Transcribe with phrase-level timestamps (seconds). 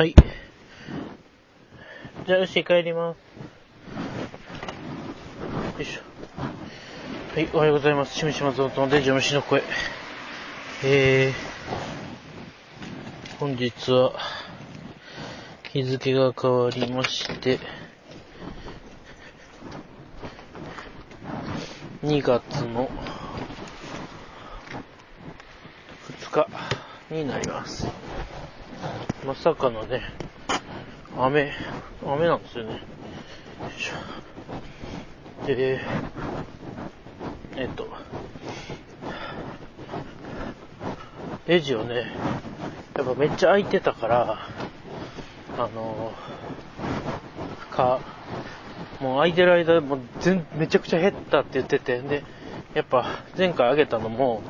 [0.00, 0.14] はい。
[2.26, 3.18] じゃあ、よし、帰ります。
[5.76, 6.00] よいしょ。
[7.34, 8.14] はい、おはようございます。
[8.14, 9.62] しむしまぞうとんで、ジョムシの声。
[10.84, 14.14] えー、本日は、
[15.70, 17.58] 日付が変わりまして、
[22.04, 22.90] 2月の
[26.22, 26.48] 2日
[27.14, 27.99] になります。
[29.26, 30.02] まさかのね、
[31.18, 31.52] 雨、
[32.06, 32.70] 雨なんですよね。
[32.72, 32.78] よ
[33.76, 35.46] いしょ。
[35.46, 35.80] で、
[37.56, 37.86] えっと、
[41.46, 42.12] レジをね、
[42.96, 44.38] やっぱめっちゃ空いてたから、
[45.58, 46.12] あの、
[47.70, 48.00] か、
[49.00, 52.24] もう空いてる間、もう全、めちゃくちゃ減ったって言ってて、で、
[52.72, 54.42] やっぱ前回あげたのも、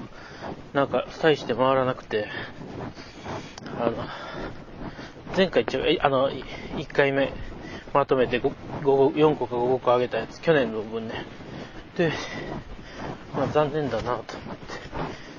[0.73, 2.29] なんか大して回らなくて、
[3.81, 3.97] あの、
[5.37, 7.33] 前回一応、あの、1回目
[7.93, 11.25] まとめて 5, 5 4個か5個あげたやつ、去年の分ね。
[11.97, 12.13] で、
[13.35, 14.31] まあ残念だなと思って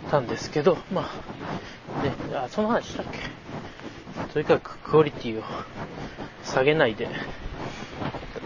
[0.09, 1.09] たんですけど、ま
[1.99, 3.19] あ、ね、あ、その話したっけ？
[4.33, 5.43] とにかくクオリティを
[6.43, 7.07] 下げないで、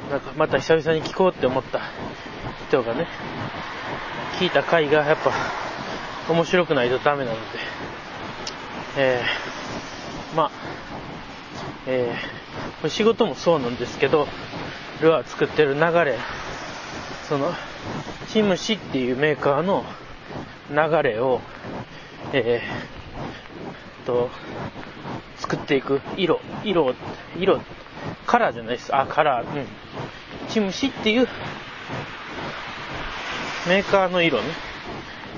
[0.09, 1.81] なんかまた久々に聞こうって思った
[2.67, 3.07] 人がね、
[4.39, 5.31] 聞いた回がやっぱ
[6.31, 7.41] 面白くないとダメなので、
[8.97, 9.64] えー、
[11.87, 14.27] えー、仕事もそうなんですけど、
[15.01, 16.17] ルアー作ってる流れ、
[17.27, 17.53] その、
[18.29, 19.85] チムシっていうメーカーの
[20.69, 21.41] 流れを、
[22.33, 24.29] えー、と、
[25.37, 26.95] 作っていく色、色、
[27.37, 27.61] 色、
[28.25, 28.95] カラーじゃないです。
[28.95, 29.67] あ、カラー、うん。
[30.49, 31.27] チムシっていう
[33.67, 34.43] メーカーの色ね、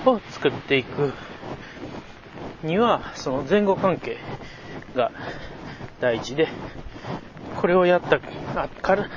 [0.06, 1.14] を作っていく
[2.64, 4.18] には、その前後関係
[4.96, 5.12] が
[6.00, 6.48] 大事で、
[7.60, 9.10] これをやったから、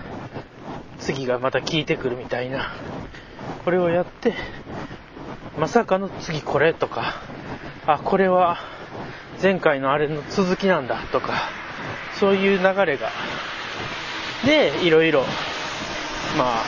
[0.98, 2.72] 次がまた効いてくるみたいな、
[3.64, 4.34] これをやって、
[5.58, 7.22] まさかの次これとか、
[7.86, 8.58] あ、これは
[9.42, 11.50] 前回のあれの続きなんだとか、
[12.18, 13.10] そういう流れが、
[14.44, 15.22] で、いろいろ、
[16.38, 16.64] まあ、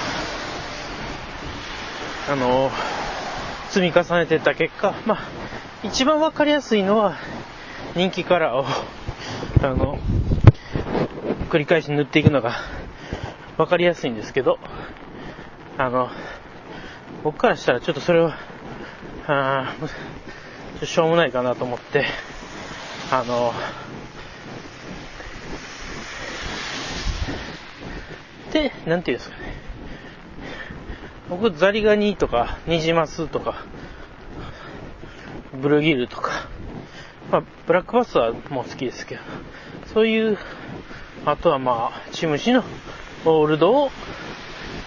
[2.31, 2.71] あの、
[3.71, 5.19] 積み重ねてった結果、まあ、
[5.83, 7.17] 一番わかりやすいのは、
[7.95, 8.67] 人気カラーを、
[9.63, 9.97] あの、
[11.51, 12.57] 繰り返し塗っていくのが
[13.59, 14.59] わかりやすいんですけど、
[15.79, 16.11] あの、
[17.23, 18.37] 僕からしたらちょっとそれは、
[19.29, 19.73] あ
[20.83, 22.05] しょうもないかなと思って、
[23.13, 23.53] あの、
[28.53, 29.43] で、なんていうんですかね。
[31.31, 33.65] 僕、ザリガニとか、ニジマスとか、
[35.55, 36.49] ブルギルとか、
[37.33, 39.23] まあ、ブラックバスはもう好きですけど、
[39.95, 40.39] そういう、
[41.25, 42.63] あとはまあ、チムシの
[43.25, 43.91] オールドを、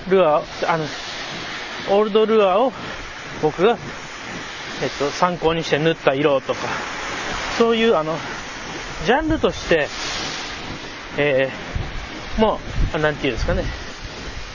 [0.08, 0.86] ルアー、あの、
[1.90, 2.72] オールドルアーを
[3.42, 3.80] 僕が、
[4.84, 6.60] えっと、参考にして塗った色とか、
[7.58, 8.16] そういうあの、
[9.08, 9.88] ジャンルとして、
[11.18, 12.60] えー、も
[12.96, 13.64] う、なんていうんですかね、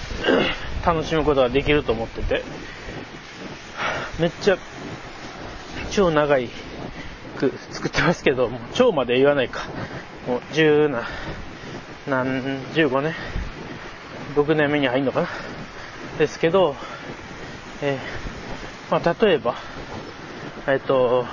[0.86, 2.44] 楽しむことができると思ってて、
[4.20, 4.58] めっちゃ、
[5.90, 6.50] 超長い
[7.48, 9.62] 作ってますけど、もう超まで言わないか。
[10.26, 11.04] もう十な、
[12.06, 12.42] 何、
[12.72, 13.14] 15年
[14.34, 15.28] ?6 年目に入んのかな
[16.18, 16.76] ですけど、
[17.80, 19.54] えー、まあ例えば、
[20.66, 21.24] えっと、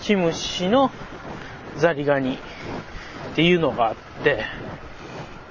[0.00, 0.90] チムシの
[1.76, 2.38] ザリガニっ
[3.36, 4.44] ていうのがあって、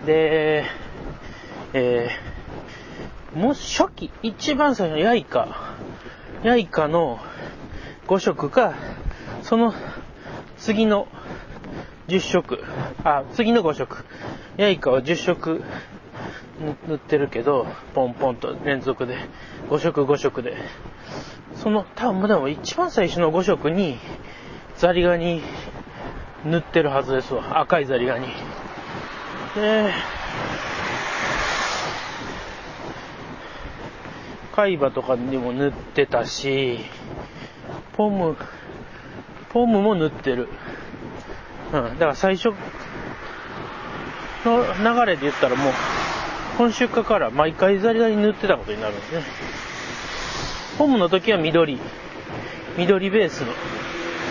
[0.05, 0.65] で、
[1.73, 5.75] えー、もう初期、一番最初のヤイカ、
[6.43, 7.19] ヤイカの
[8.09, 8.73] 5色か、
[9.43, 9.71] その
[10.57, 11.07] 次の
[12.07, 12.63] 10色、
[13.03, 14.03] あ、次の5色、
[14.57, 15.63] ヤイカは10色
[16.87, 19.15] 塗ってるけど、ポンポンと連続で、
[19.69, 20.57] 5色5色で。
[21.53, 23.99] その、多分でも一番最初の5色に、
[24.75, 25.43] ザリガニ
[26.45, 27.59] 塗ってるはずですわ。
[27.59, 28.25] 赤いザリガニ。
[29.53, 29.93] で、
[34.55, 36.79] 海馬とかにも塗ってたし、
[37.99, 38.37] ポム、
[39.49, 40.47] ポムも塗ってる。
[41.73, 41.83] うん。
[41.95, 42.53] だから最初
[44.45, 45.73] の流れで言ったらもう、
[46.57, 49.23] 今週かから毎回ザリガニ塗ってたことになるんですね。
[50.77, 51.77] ポムの時は緑、
[52.77, 53.51] 緑ベースの、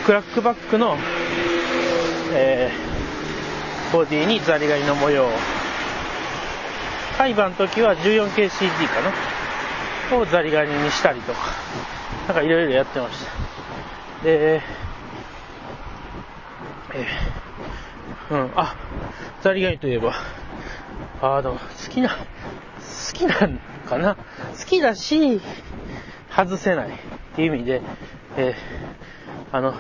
[0.07, 0.97] クラックバックの、
[2.33, 5.29] えー、ボディにザリガニの模様。
[7.19, 9.03] 海馬の時は 14K CD か
[10.11, 11.41] なをザリガニにしたりとか、
[12.29, 13.48] なんかいろいろやってました。
[14.23, 18.75] で、えー、うん、あ、
[19.43, 20.15] ザリガニといえば、
[21.23, 22.17] あの、好きな、好
[23.13, 24.17] きなんかな？
[24.17, 24.23] 好
[24.67, 25.41] きだし、
[26.35, 26.93] 外せないっ
[27.37, 27.81] ていう意味で、
[28.37, 29.75] えー、あの、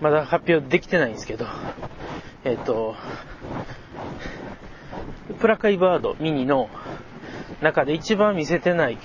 [0.00, 1.46] まだ発表できてないんですけど、
[2.44, 2.94] えっ、ー、と、
[5.40, 6.70] プラカイバードミニの
[7.60, 8.98] 中で一番見せてない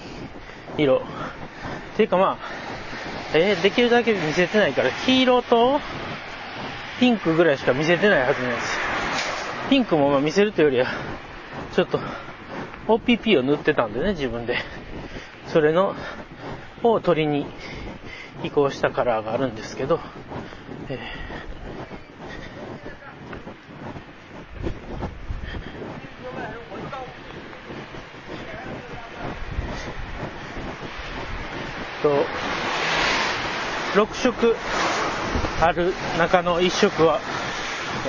[0.78, 1.02] 色。
[1.94, 2.63] っていうかまあ、
[3.36, 5.80] えー、できるだけ見せてないから、黄色と
[7.00, 8.78] ピンクぐらいしか見せてないはずなんです。
[9.70, 10.88] ピンクもまあ見せるというよりは、
[11.74, 12.00] ちょっと、
[12.88, 14.58] OPP を塗ってたんでね、自分で。
[15.48, 15.96] それの、
[16.84, 17.48] を取りに
[18.44, 20.00] 移行したカラーがあるんですけど、
[20.90, 21.00] えー、
[32.04, 32.43] と、
[33.94, 34.56] 6色。
[35.62, 37.20] ある中の1色は、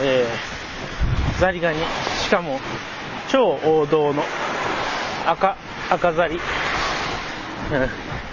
[0.00, 1.78] えー、ザリガニ、
[2.22, 2.58] しかも
[3.28, 4.22] 超王道の。
[5.26, 5.56] 赤、
[5.90, 6.38] 赤ザリ、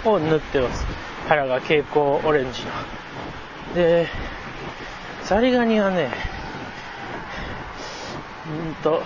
[0.04, 0.86] うん、を塗ってます。
[1.28, 3.74] 腹が蛍光オレンジの。
[3.74, 4.08] で、
[5.24, 6.10] ザリガニはね、
[8.46, 9.02] うんと、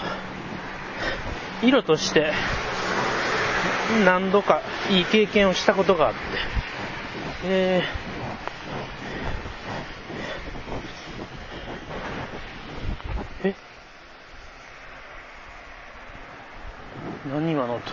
[1.63, 2.33] 色として
[4.05, 6.21] 何度かいい経験をしたことがあって、
[7.45, 8.16] えー、
[17.29, 17.93] 何今の音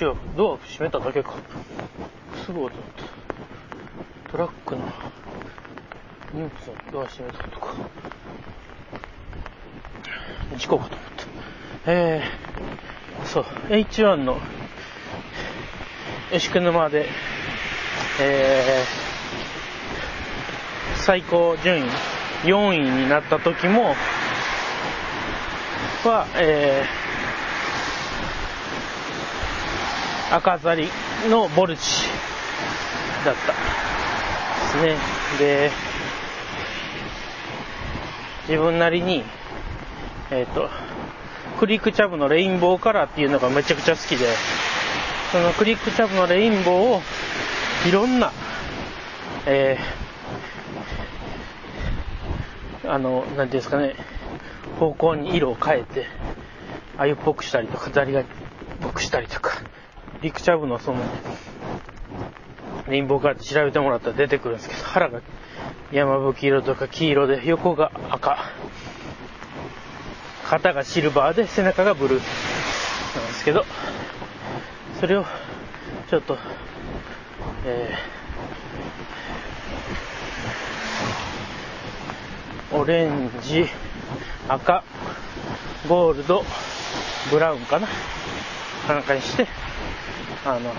[0.00, 0.16] 違う。
[0.34, 1.34] ドア閉めただけか。
[2.46, 2.82] すぐ音だっ
[4.24, 4.30] た。
[4.30, 4.82] トラックの
[6.32, 6.50] 荷物の
[6.90, 7.74] ドア閉めたとか。
[10.56, 11.08] 事故かと思っ
[11.84, 11.92] た。
[11.92, 14.38] えー、そう、H1 の
[16.32, 17.06] 吉久沼で、
[18.22, 21.84] えー、最高順位
[22.44, 23.94] 4位になった時も、
[26.04, 27.09] は、えー、
[30.30, 30.88] 赤ザリ
[31.28, 32.04] のボルチ
[33.24, 34.96] だったですね。
[35.38, 35.70] で、
[38.48, 39.24] 自分なりに、
[40.30, 40.70] えっ、ー、と、
[41.58, 44.26] クリックチャブのレインボーカラーっていうのがめちゃくちゃ好きで、
[45.32, 47.02] そのクリックチャブのレインボーを
[47.88, 48.32] いろんな、
[49.46, 53.96] えー、あの、なんていうんですかね、
[54.78, 56.06] 方向に色を変えて、
[56.96, 58.30] あゆっぽくしたりとか、ザリガニっ
[58.80, 59.60] ぽくしたりとか、
[60.22, 60.98] リクチャブのその、
[62.88, 65.22] レインボーカーって調べてもらったら出てくるんですけど、腹が
[65.92, 68.38] 山吹色とか黄色で、横が赤。
[70.44, 73.64] 肩がシルバーで、背中がブルーなんですけど、
[75.00, 75.24] それを、
[76.10, 76.36] ちょっと、
[77.64, 83.66] えー、オレンジ、
[84.48, 84.84] 赤、
[85.88, 86.44] ゴールド、
[87.30, 87.88] ブラウンかな
[88.88, 89.46] なんかにして、
[90.44, 90.72] あの、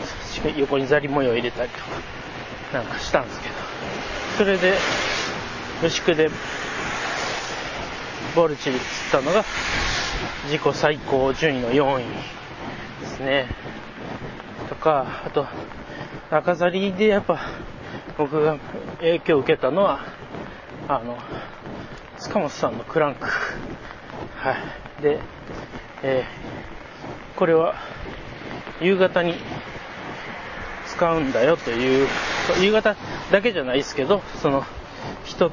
[0.58, 1.86] 横にザリ模様入れたりとか、
[2.74, 3.56] なんかしたんですけど、
[4.38, 4.74] それで、
[5.84, 6.30] 牛久で、
[8.36, 9.44] ボルチで釣ったのが、
[10.46, 12.06] 自己最高順位の4位
[13.02, 13.48] ですね。
[14.70, 15.46] とか、あと、
[16.32, 17.40] 中ザリでやっぱ、
[18.18, 18.58] 僕が
[19.00, 20.00] 影響を受けたのは、
[20.88, 21.18] あの、
[22.18, 23.28] 塚本さんのクランク。
[23.28, 24.54] は
[25.00, 25.04] い。
[25.04, 25.20] で、
[26.02, 27.76] えー、これは、
[28.82, 29.36] 夕方に
[30.88, 32.08] 使うんだよという、
[32.62, 32.96] 夕方
[33.32, 34.66] だけじゃないですけど、その、
[35.24, 35.52] 人、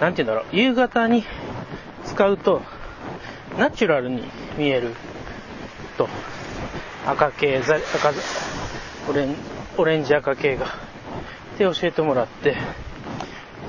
[0.00, 1.24] なんて言うんだろう、夕方に
[2.04, 2.62] 使うと、
[3.58, 4.24] ナチュラルに
[4.56, 4.94] 見える
[5.96, 6.08] と、
[7.06, 7.74] 赤系、赤、
[9.08, 9.36] オレン
[9.76, 10.66] オレンジ赤系が。
[10.66, 10.68] っ
[11.58, 12.56] て教えてもらって、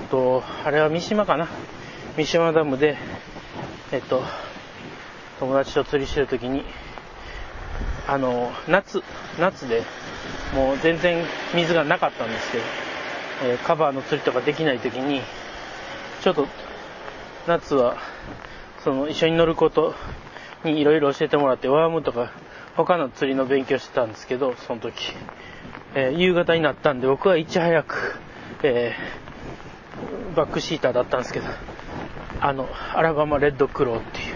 [0.10, 1.48] と、あれは三島かな。
[2.16, 2.98] 三島ダムで、
[3.92, 4.24] えっと、
[5.40, 6.64] 友達と釣りしてる時に、
[8.12, 9.02] あの、夏、
[9.40, 9.84] 夏で、
[10.54, 11.24] もう全然
[11.56, 12.64] 水がなかったんですけど、
[13.46, 15.22] えー、カバーの釣りとかできない時に、
[16.22, 16.46] ちょっと、
[17.48, 17.96] 夏は、
[18.84, 19.96] その、一緒に乗ること
[20.66, 22.34] にいろいろ教えてもらって、ワームとか、
[22.76, 25.16] 他の釣りの勉強してたんですけど、その時。
[25.96, 28.20] えー、夕方になったんで、僕はいち早く、
[28.64, 31.46] えー、バックシーターだったんですけど、
[32.42, 34.36] あの、アラバマレッドクローっていう、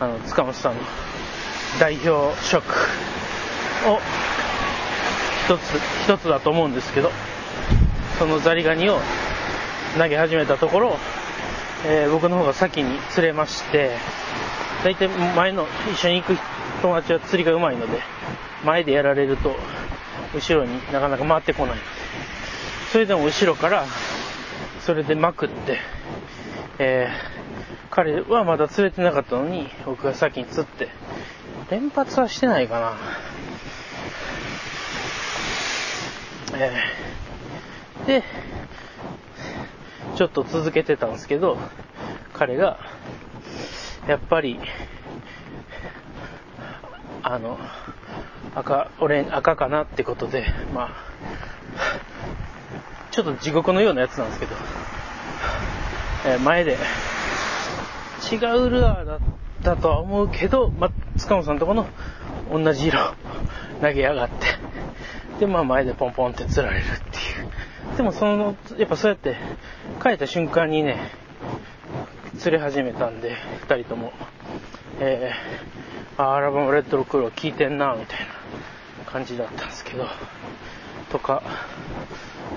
[0.00, 0.80] あの、塚本さんの
[1.80, 2.58] 代表色
[3.86, 4.00] を
[5.46, 5.60] 一つ、
[6.04, 7.10] 一つだと思うんですけど、
[8.18, 8.98] そのザリガニを
[9.96, 10.96] 投げ始めたところ、
[11.86, 13.92] えー、僕の方が先に釣れまして、
[14.84, 16.38] 大体前の一緒に行く
[16.82, 18.00] 友達は釣りが上手いので、
[18.64, 19.56] 前でやられると、
[20.34, 21.78] 後ろになかなか回ってこない。
[22.92, 23.84] それでも後ろから、
[24.80, 25.78] それでまくって、
[26.78, 30.88] えー、彼はまだ釣れてなかったのに、僕が先に釣って、
[31.70, 32.96] 連発はしてないかな。
[36.56, 38.24] えー、で、
[40.16, 41.58] ちょっと続けてたんですけど、
[42.32, 42.78] 彼が、
[44.06, 44.58] やっぱり、
[47.22, 47.58] あの、
[48.54, 50.90] 赤、俺、赤かなってことで、まあ、
[53.10, 54.56] ちょっと地獄のようなやつなんですけど、
[56.26, 56.78] えー、前で、
[58.32, 59.18] 違うルアーだっ
[59.62, 60.72] たとは思うけど、
[61.18, 61.86] 塚本さんとこの
[62.50, 62.98] 同じ色
[63.80, 64.46] 投げやがって、
[65.40, 67.00] で、まあ前でポンポンって釣られるってい
[67.94, 67.96] う。
[67.96, 69.36] でもその、やっぱそうやって
[70.02, 71.10] 帰った瞬間にね、
[72.38, 74.12] 釣れ始めたんで、二人とも、
[75.00, 80.06] えー、アラバムレッドロクロ聞いてんな、みたいな感じだったんですけど、
[81.10, 81.42] とか、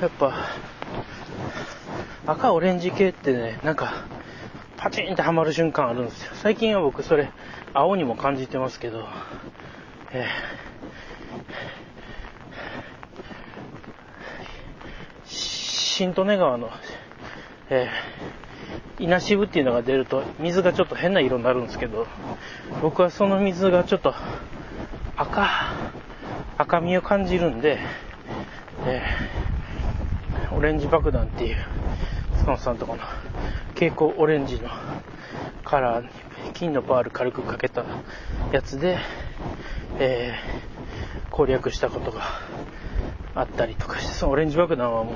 [0.01, 0.33] やっぱ、
[2.27, 4.05] 赤オレンジ系ってね、なんか、
[4.81, 6.31] パチンってハマる瞬間あるんですよ。
[6.33, 7.29] 最近は僕それ、
[7.71, 9.07] 青にも感じてますけど、
[10.11, 16.71] えー、新利根川の、
[17.69, 18.31] えー
[18.99, 22.05] 稲渋っていうのが出ると水がちょっと変な色になるんですけど、
[22.83, 24.13] 僕はその水がちょっと
[25.15, 25.47] 赤、
[26.57, 27.79] 赤みを感じるんで、
[28.85, 31.57] えー、オレンジ爆弾っていう、
[32.39, 33.01] 塚本さんとこの
[33.81, 34.69] 蛍光オレンジの
[35.65, 36.09] カラーに
[36.53, 37.83] 金のパール軽くかけた
[38.51, 38.99] やつで、
[39.97, 42.21] えー、攻略したことが
[43.33, 45.13] あったりとかして、そのオレンジ爆弾はも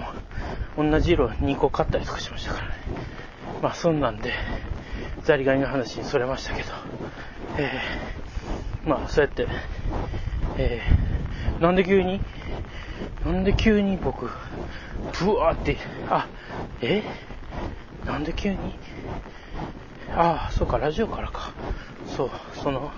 [0.77, 2.73] う同じ色2個買ったりとかしましたからね。
[3.61, 4.33] まあそんなんで、
[5.21, 6.69] ザリガニの話にそれましたけど、
[7.59, 9.47] えー、まあそうやって、
[10.57, 12.19] えー、なんで急に
[13.23, 14.31] なんで急に僕、
[15.23, 15.77] ブワーって、
[16.09, 16.27] あ、
[16.81, 17.03] え？
[18.15, 18.57] なんで急に？
[20.15, 21.51] ああ、そうか、ラジオからか。
[22.15, 22.93] そう、その、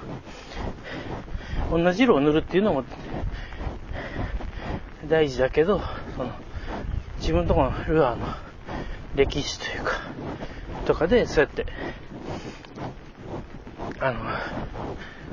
[1.72, 2.84] 同じ色を塗るっていうのも
[5.10, 5.82] 大事だけど、
[6.16, 6.30] その、
[7.18, 8.28] 自分とこのルアーの
[9.16, 9.94] 歴史というか、
[10.86, 11.66] とかで、そうやって、
[14.00, 14.20] あの、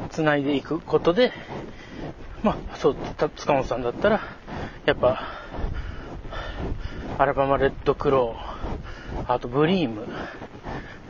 [0.08, 1.30] 繋いでいくことで、
[2.42, 2.96] まあ、そう、
[3.36, 4.22] 塚本さんだったら、
[4.86, 5.24] やっぱ、
[7.18, 8.53] アラバマレッドクロー、
[9.26, 10.06] あとブリーム、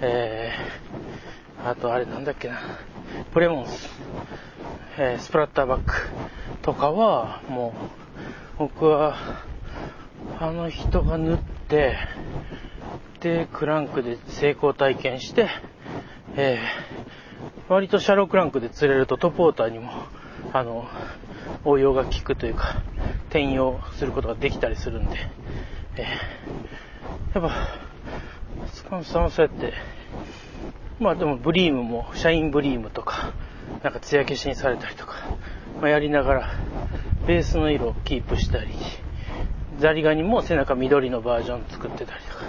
[0.00, 2.60] えー、あとあれなんだっけな、
[3.32, 3.88] プレモンス、
[4.98, 5.92] えー、スプラッターバック
[6.62, 7.74] とかは、も
[8.56, 9.16] う、僕は、
[10.38, 11.96] あの人が塗って、
[13.20, 15.48] で、クランクで成功体験して、
[16.36, 19.90] えー、割とシャロークランクで釣れるとトップウォーターにも、
[20.52, 20.88] あの、
[21.64, 22.82] 応用が効くというか、
[23.28, 25.16] 転用することができたりするんで、
[25.96, 27.83] えー、やっぱ、
[28.84, 29.72] スカンさんはそうやって、
[31.00, 33.32] まあでもブリームも、シャインブリームとか、
[33.82, 35.14] なんか艶消しにされたりとか、
[35.80, 36.50] まあ、やりながら、
[37.26, 38.74] ベースの色をキープしたり、
[39.78, 42.44] ザリガニも背中緑のバージョン作ってたりとか、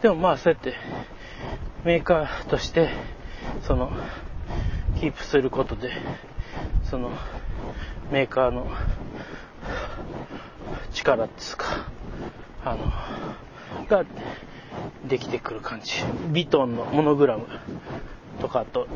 [0.00, 0.74] でもまあそうやって
[1.84, 2.90] メーカーとして
[3.62, 3.90] その
[5.00, 5.90] キープすることで
[6.84, 7.10] その
[8.12, 8.68] メーカーの
[10.92, 11.88] 力っつか
[12.64, 12.86] あの
[13.88, 14.04] が
[15.08, 15.92] できてくる感じ。
[16.32, 17.46] ビトンのモノグラム。
[18.40, 18.88] とかと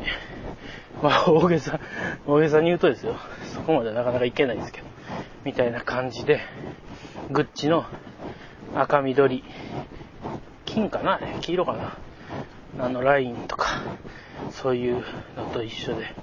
[1.01, 1.79] まあ大げさ
[2.25, 3.15] 大げさに言うとですよ。
[3.53, 4.87] そこまでなかなかいけないですけど。
[5.45, 6.41] みたいな感じで
[7.31, 7.85] グッチの
[8.75, 9.43] 赤緑
[10.65, 11.19] 金かな？
[11.39, 11.97] 黄色かな？
[12.85, 13.81] あのラインとか、
[14.51, 15.03] そういう
[15.35, 16.13] のと一緒で、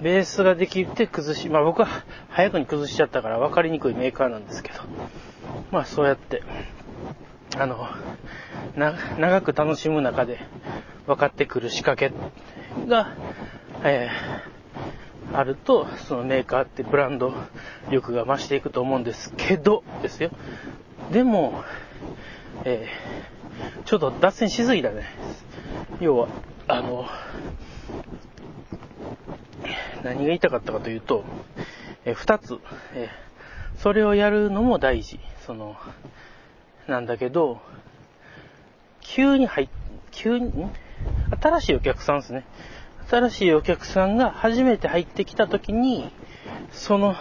[0.00, 1.88] ベースができて崩し、まあ僕は
[2.28, 4.80] 早くに崩しちゃったから分かりにくいメーカーなんですけど、
[5.70, 6.42] まあそうやって、
[7.58, 7.86] あの、
[9.18, 10.38] 長く楽しむ中で
[11.06, 12.14] 分かってくる仕掛け
[12.86, 13.14] が、
[13.84, 17.34] えー、あると、そのメーカーってブランド
[17.90, 20.30] 力が増していくと思うんですけど、ですよ。
[21.12, 21.62] でも、
[22.64, 25.04] えー、ちょっと脱線しすぎだね。
[26.00, 26.28] 要は、
[26.68, 27.06] あの、
[30.02, 31.24] 何が言いたかったかというと、
[32.04, 32.58] えー、二つ、
[32.94, 35.20] えー、それをやるのも大事。
[35.46, 35.76] その、
[36.86, 37.60] なんだけど、
[39.00, 39.68] 急に入っ、
[40.10, 40.70] 急に、ん？
[41.40, 42.44] 新しいお客さんですね。
[43.10, 46.10] 新しいお客さんが初めて入ってきた時に、
[46.72, 47.14] その、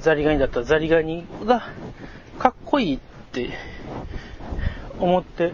[0.00, 1.62] ザリガニだったらザリガニが
[2.38, 2.98] かっこいいっ
[3.32, 3.50] て
[4.98, 5.52] 思って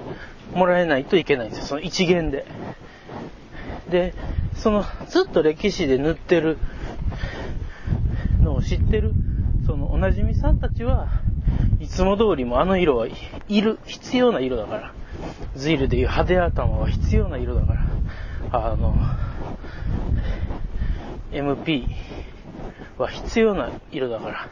[0.54, 1.64] もらえないといけないんですよ。
[1.66, 2.47] その一元で。
[3.90, 4.14] で、
[4.54, 6.58] そのずっと歴史で塗ってる
[8.40, 9.14] のを知ってる、
[9.66, 11.11] そのおなじみさんたちは
[11.81, 13.07] いつも通りもあの色は
[13.49, 14.93] いる、必要な色だから。
[15.57, 17.87] ズイルでいう派手頭は必要な色だから。
[18.52, 18.97] あの、
[21.33, 21.87] MP
[22.97, 24.49] は必要な色だから。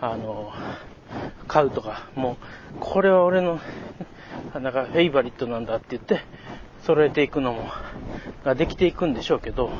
[0.00, 0.52] あの、
[1.48, 2.36] 買うとか、も
[2.76, 3.60] う、これは俺の、
[4.54, 6.20] なんかフェイバリットなんだって言って、
[6.82, 7.70] 揃えていくのも、
[8.44, 9.70] ができていくんでしょうけど、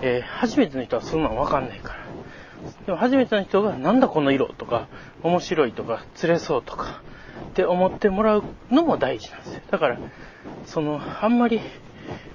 [0.00, 1.98] えー、初めての人はそんなんわかんないから。
[2.86, 4.88] でも初めての人がなんだこの色とか、
[5.22, 7.02] 面白いとか、釣れそうとか、
[7.50, 9.60] って思ってもらうのも大事なんですよ。
[9.70, 9.98] だから、
[10.66, 11.60] その、あんまり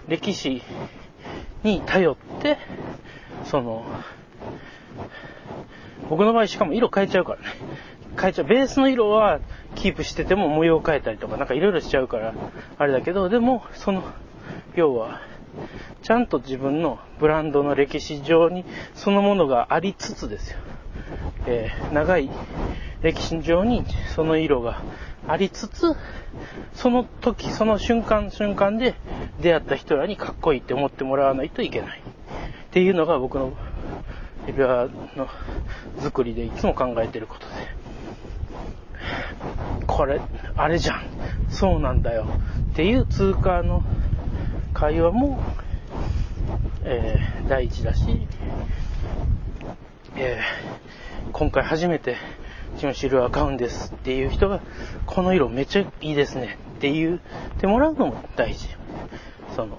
[0.08, 0.62] 歴史
[1.64, 2.58] に頼って、
[3.46, 3.86] その、
[6.10, 7.46] 僕の場合しかも色変えちゃうからね。
[8.20, 8.46] 変えちゃう。
[8.46, 9.40] ベースの色は
[9.76, 12.34] キープしてても模様変えたりとかなんかいろいろしちゃうから、
[12.78, 14.04] あれだけど、でも、その、
[14.76, 15.22] 要は、
[16.02, 20.60] ちゃんと自分のブランドの歴史上にそのものがありつつですよ。
[21.46, 22.30] えー、長い
[23.02, 24.82] 歴史上にその色が
[25.28, 25.96] ありつつ、
[26.74, 28.96] その時、その瞬間瞬間で
[29.42, 32.00] 出会った人らにかっこいいって思ってもらわないといけない。
[32.00, 32.04] っ
[32.72, 33.54] ていうのが僕の
[34.48, 35.30] 指輪の
[36.00, 37.54] 作りでいつも考えてることで。
[39.88, 40.20] これ、
[40.56, 41.04] あれじゃん。
[41.50, 42.26] そうなんだよ。
[42.72, 43.84] っていう通貨の
[44.74, 45.40] 会話も、
[46.84, 48.28] えー、第一だし、
[50.16, 52.18] えー、今回初めて
[52.78, 54.62] チムシルア買うんですっていう人が、
[55.06, 57.20] この色めっちゃいいですねって言っ
[57.60, 58.68] てもらうのも大事。
[59.56, 59.78] その、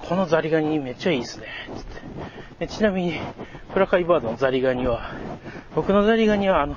[0.00, 1.46] このザリガニめっちゃいいですね。
[1.76, 3.14] つってでちなみに、
[3.72, 5.12] プラカイバードのザリガニは、
[5.74, 6.74] 僕のザリガニはあの、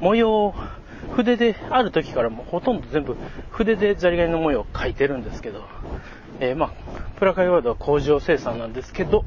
[0.00, 0.54] 模様を
[1.14, 3.16] 筆である時からもうほとんど全部
[3.50, 5.64] 筆でザリガニの模様を描いてるんですけど、
[6.42, 6.72] えー、まあ、
[7.20, 9.24] プラカイワードは工場生産なんですけど、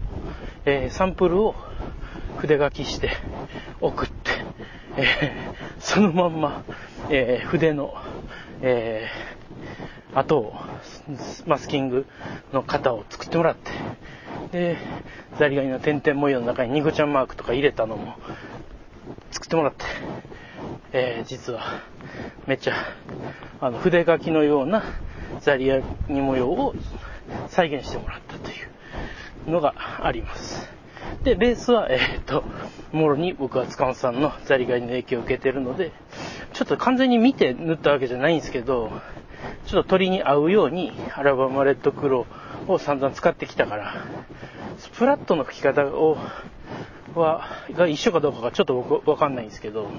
[0.65, 1.56] えー、サンプルを
[2.39, 3.10] 筆書きして
[3.80, 4.32] 送って、
[4.97, 6.65] えー、そのまんま、
[7.10, 7.93] え筆の、
[8.62, 9.08] え
[10.13, 10.56] 後を、
[11.45, 12.06] マスキング
[12.51, 13.71] の型を作ってもらって、
[14.51, 14.78] で、
[15.39, 18.15] ザリガニの点々模様の中にニコちゃんマークとか入れたのも
[19.32, 19.86] 作ってもらって、
[20.91, 21.82] え、実は
[22.45, 22.73] めっちゃ
[23.62, 24.84] あの筆書きのような
[25.41, 26.75] ザリガニ模様を
[27.49, 28.53] 再現してもらったとい
[29.47, 30.75] うのがあります。
[31.23, 32.43] で、ベースは、えー、っと、
[32.91, 35.91] もろに僕は塚本さんのザリガニの影響を受けてるので、
[36.53, 38.91] ちょっと完全に見て塗ったわけじゃないんですけど、
[39.65, 43.93] ちょっと鳥に合うようにアラバマレッドクローを散々使ってきたから、
[44.77, 46.17] スプラットの吹き方を、
[47.15, 49.89] は、が一緒かどうかがちょっと僕わかんないんですけど、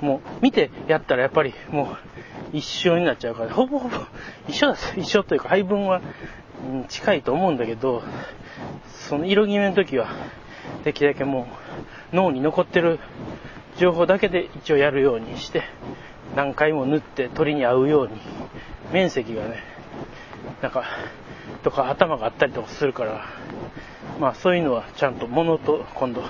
[0.00, 1.96] もう見てやったらやっぱりも
[2.52, 3.96] う一緒になっちゃうから、ほぼほぼ
[4.48, 6.00] 一緒だ一緒というか配分は、
[6.88, 8.02] 近いと思うんだけど、
[9.08, 10.08] その色決めの時は、
[10.84, 11.48] できるだけも
[12.12, 12.98] う脳に残ってる
[13.76, 15.64] 情報だけで一応やるようにして、
[16.36, 18.14] 何回も縫って鳥に合うように、
[18.92, 19.62] 面積がね、
[20.60, 20.84] なんか、
[21.62, 23.24] とか頭があったりとかするから、
[24.20, 26.22] まあそういうのはちゃんと物と今度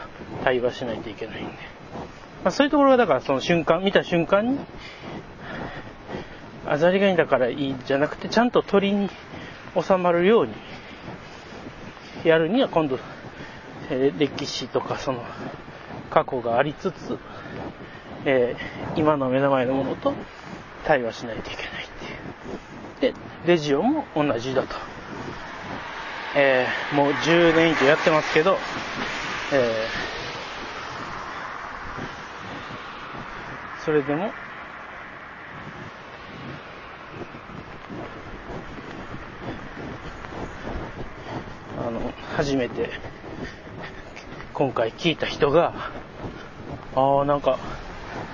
[0.44, 1.52] 対話しないといけないんで。
[2.44, 4.58] まあそういうところがだからその瞬間、見た瞬間に、
[6.66, 9.10] アザリガニだからいいじゃなくて、ちゃんと鳥に
[9.80, 10.54] 収まるように
[12.24, 12.98] やるには今度、
[13.90, 15.24] えー、歴史とかその
[16.11, 17.18] 過去がありつつ、
[18.24, 20.12] えー、今の目の前のものと
[20.85, 23.14] 対話しないといけないっていう。
[23.14, 24.76] で、レジオも同じだと。
[26.35, 28.56] えー、もう10年以上やってますけど、
[29.52, 34.32] えー、それでも、
[41.92, 42.90] の、初めて、
[44.55, 45.90] 今回聞いた人が、
[46.94, 47.59] ああ、なんか、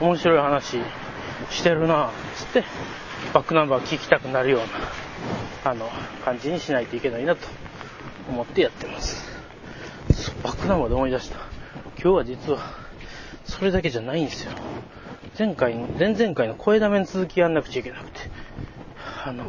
[0.01, 0.79] 面白い話
[1.51, 2.65] してるなっ、つって、
[3.33, 4.61] バックナンバー聞きたくなるよう
[5.65, 5.91] な、あの、
[6.25, 7.47] 感じにしないといけないなと
[8.29, 9.29] 思ってやってます。
[10.43, 11.37] バックナンバーで思い出した。
[12.01, 12.61] 今日は実は、
[13.45, 14.53] それだけじゃないんですよ。
[15.39, 18.21] 前回の、前々回の声だめの続きやんなくちゃいけなくて。
[19.25, 19.45] あの、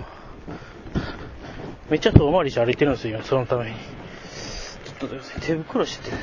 [1.89, 3.76] めっちゃ遠回りして歩いてるんですよ、そのために。
[5.07, 6.17] っと手袋してね。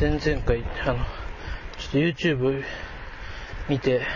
[0.00, 1.04] 前々回、あの、
[1.76, 2.62] ちょっと YouTube
[3.68, 4.06] 見て、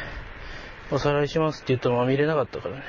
[0.91, 2.83] おさらいしますって言ったのは見れなかったからね。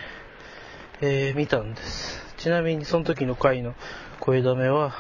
[1.02, 2.24] えー、見たんです。
[2.38, 3.74] ちなみにその時の回の
[4.20, 4.94] 声止めは、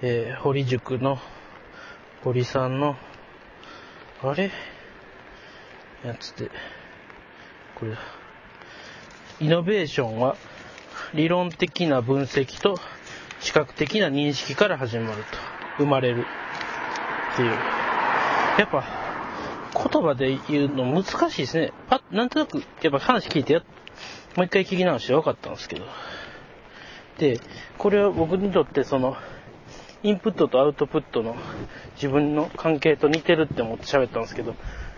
[0.00, 1.18] えー、堀塾の
[2.22, 2.96] 堀さんの、
[4.22, 4.50] あれ？
[6.04, 6.50] やつで、
[7.74, 7.98] これだ。
[9.40, 10.36] イノベーションは
[11.14, 12.78] 理論的な分析と
[13.40, 15.38] 視覚的な認識から始まると、
[15.78, 16.24] 生まれる
[17.34, 17.50] っていう。
[18.58, 18.84] やっぱ、
[19.74, 21.72] 言葉で言うの難しいですね。
[21.88, 23.60] パッ、なんとなく、やっぱ話聞いてや、
[24.36, 25.86] もう一回聞き直して分かったんですけど。
[27.18, 27.40] で、
[27.78, 29.16] これは僕にとってその、
[30.02, 31.36] インプットとアウトプットの
[31.94, 34.54] 自分の関係と似てるって思って喋ったんですけど、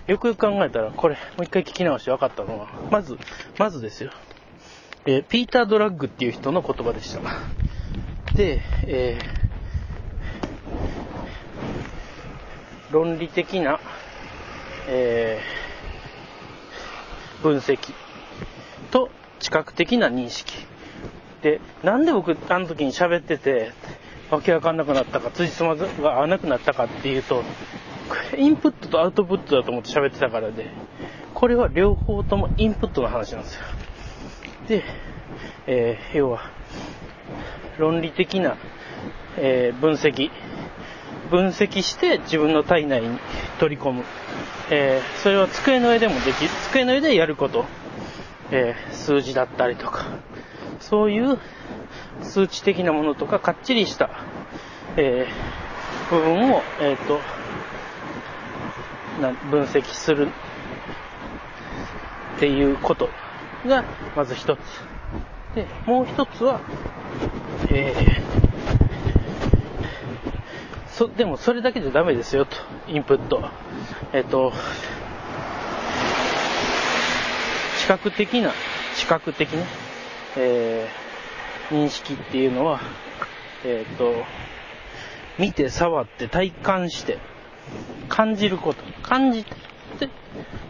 [0.06, 3.18] よくよく考えたら、これ、もう一回聞き直して分かったのは、まず、
[3.58, 4.12] まずですよ。
[5.06, 7.20] えーピーター・ドラッグっていう人の言葉でした。
[8.34, 9.44] で、えー
[12.90, 13.80] 論理的な、
[14.88, 17.92] えー分析
[18.90, 20.54] と知覚的な認識。
[21.42, 23.72] で、なんで僕、あの時に喋ってて、
[24.30, 27.44] わけわかんなくなったか、辻褄が合わなくなったかっていうと、
[28.38, 30.70] インプットとアウトプットだと思って喋ってたからで、
[31.34, 33.60] これは両方ともインプットの話なんですよ。
[34.68, 34.82] で、
[35.66, 36.50] えー要は、
[37.78, 38.56] 論理的な、
[39.36, 40.30] えー分析。
[41.30, 43.18] 分析して自分の体内に
[43.58, 44.04] 取り込む。
[44.70, 46.50] えーそれは机の上でもできる。
[46.70, 47.66] 机の上でやること。
[48.52, 50.06] えー数字だったりとか。
[50.80, 51.38] そういう
[52.22, 54.10] 数値的なものとか、かっちりした、
[54.96, 55.26] え
[56.10, 57.20] 部分を、えっ、と、
[59.20, 60.28] な分析する
[62.36, 63.08] っていうこと
[63.68, 63.84] が、
[64.16, 64.58] まず一つ。
[65.54, 66.60] で、もう一つは、
[67.70, 68.24] えー
[70.94, 73.42] そ、でもそれだけじゃダメですよと、インプット。
[74.12, 74.52] えっ、と、
[77.78, 78.52] 視覚的な、
[78.94, 79.64] 視覚的ね、
[80.36, 81.04] えー
[81.70, 82.78] 認識っていうのは、
[83.64, 84.22] えっ、と、
[85.38, 87.18] 見て触って体感して、
[88.08, 88.84] 感じること。
[89.02, 89.50] 感じて、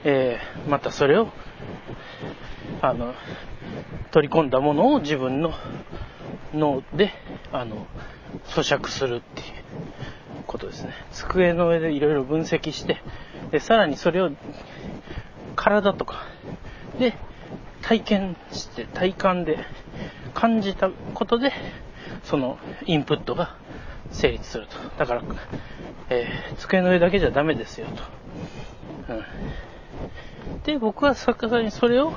[0.04, 1.28] えーまたそれを、
[2.90, 3.14] あの、
[4.11, 5.53] 取り込んだものを自分の
[6.53, 7.12] 脳で、
[7.53, 7.87] あの、
[8.47, 9.47] 咀嚼するっていう
[10.47, 10.92] ことですね。
[11.12, 12.99] 机の上でいろいろ分析して、
[13.51, 14.31] で、さらにそれを
[15.57, 16.27] 体とか
[16.99, 17.14] で
[17.83, 19.59] 体験して、体感で
[20.35, 21.53] 感じたことで、
[22.25, 23.57] そのインプットが
[24.11, 24.77] 成立すると。
[24.99, 25.23] だから、
[26.11, 27.87] えー机の上だけじゃダメですよ
[29.07, 29.12] と。
[29.14, 29.25] うん
[30.64, 32.12] で、僕は作家さにそれを、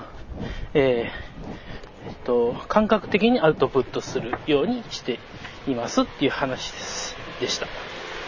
[0.73, 5.19] えーえっと、感覚的にアウトプットするようにして
[5.67, 7.15] いますっていう話です。
[7.41, 7.67] でした。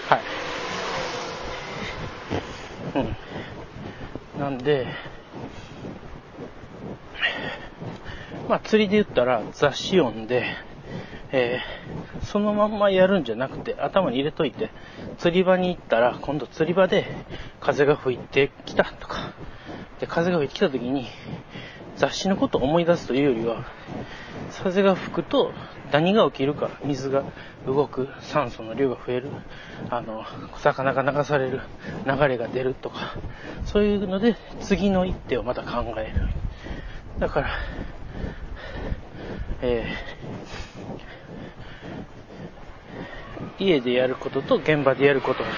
[0.10, 0.22] はい。
[4.36, 4.42] うん。
[4.42, 4.88] なんで、
[8.50, 10.46] まあ釣りで言ったら雑誌読んで、
[11.32, 11.80] えー
[12.26, 14.70] そのまんまやるんじゃなくて頭に入れといて
[15.18, 17.06] 釣り場に行ったら今度釣り場で
[17.60, 19.32] 風が吹いてきたとか
[20.00, 21.08] で風が吹いてきた時に
[22.00, 23.66] 雑誌のことを思い出すというよりは
[24.64, 25.52] 風が吹くと
[25.92, 27.24] 何が起きるか水が
[27.68, 29.30] 動く酸素の量が増える
[29.90, 30.24] あの
[30.58, 31.60] 魚が流される
[32.06, 33.16] 流れが出るとか
[33.66, 36.30] そういうので次の一手をまた考える。
[37.20, 37.50] だから
[39.62, 40.30] えー
[43.60, 45.50] 家でやることと現場でやることが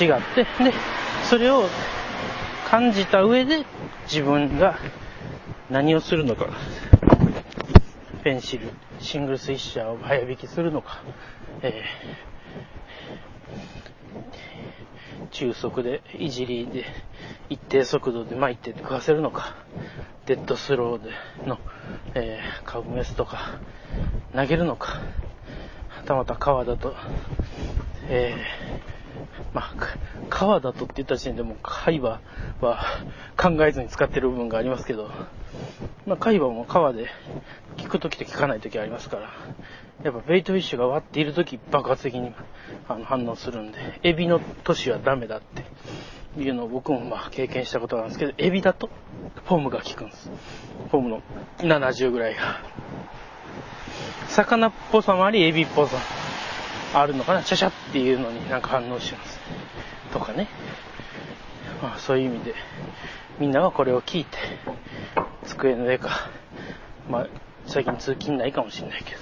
[0.00, 0.72] 違って、で、
[1.24, 1.64] それを
[2.68, 3.64] 感じた上で
[4.04, 4.78] 自分が
[5.70, 6.48] 何をするのか。
[8.22, 11.02] ペンシル、シングルスイッシャーを早引きするのか、
[11.62, 12.16] えー
[15.32, 16.84] 中速で、いじりで、
[17.50, 19.56] 一定速度で巻いて食わせるのか、
[20.26, 21.10] デッドスローで
[21.46, 21.58] の、
[22.14, 23.58] えーカウメスとか
[24.34, 25.00] 投げるのか、
[25.88, 26.94] はたまた川だと、
[28.08, 29.74] えーまあ、
[30.28, 32.20] 川だとって言った時点でもう海馬
[32.60, 32.84] は
[33.36, 35.10] 考えずに使ってる部分がありますけど、
[36.06, 37.08] まあ、海馬も川で
[37.78, 39.30] 効く時と効かない時ありますから、
[40.02, 42.32] やっぱベイトフィッシュが割っている時爆発的に
[42.88, 45.64] あの反応するんで、エビの年はダメだって
[46.40, 48.88] いうのを僕もまあ経験したことなんですけど、エビだと
[49.46, 50.30] フォームが効くんです。
[50.90, 51.22] フォームの
[51.58, 52.60] 70ぐらいが。
[54.28, 55.96] 魚っぽさもあり、エビっぽさ
[56.94, 59.40] あるのかな、シャシャっていうのになんか反応します。
[60.12, 60.48] とかね。
[61.82, 62.54] まあそういう意味で、
[63.38, 64.38] みんなはこれを聞いて、
[65.46, 66.28] 机の上か、
[67.08, 67.26] まあ
[67.66, 69.20] 最近通勤ないかもしれないけど、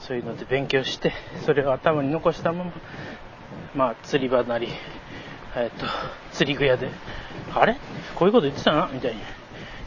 [0.00, 1.12] そういうので勉強して、
[1.44, 2.72] それを頭に残したまま、
[3.74, 4.68] まあ釣り場なり、
[5.56, 5.86] えっ、と、
[6.32, 6.88] 釣り具屋で、
[7.54, 7.76] あれ？
[8.16, 9.20] こういうこと言ってたな、みたいに。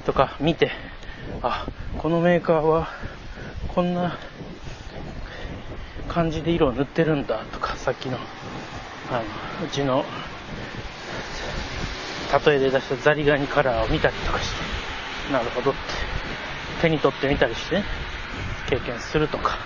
[0.06, 0.72] とか見て、
[1.42, 2.88] あ、このメーカーは、
[3.76, 4.18] こんな
[6.08, 8.18] 感じで色を塗ってるんだとか、さっきの、
[9.12, 9.22] あ
[9.60, 10.06] の、うちの、
[12.46, 14.57] 例えで出したザリガニカラーを見たりとかして、
[15.32, 15.80] なるほどって、
[16.82, 17.84] 手に取ってみたりして、
[18.70, 19.58] 経験するとか、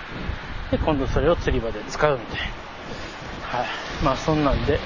[0.70, 3.58] で、今度それを釣り場で使うみたいな。
[3.58, 3.66] はい。
[4.02, 4.80] まあそんなんで、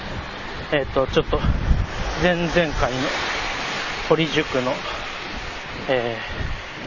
[0.73, 1.39] えっ、ー、と、ちょっと、
[2.23, 2.99] 前々回の
[4.09, 4.73] 堀塾の、
[5.89, 6.19] え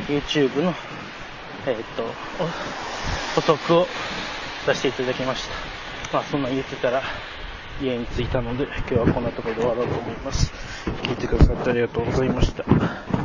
[0.08, 0.74] ー、YouTube の、
[1.66, 3.88] えっ、ー、とお、お得を
[4.66, 6.18] 出していただきました。
[6.18, 7.02] まあそんなん言ってたら、
[7.82, 10.52] 家に着いたので、今日はこんなところで終わろうと思います。
[11.04, 13.19] 聞いてくださってありがとうございました。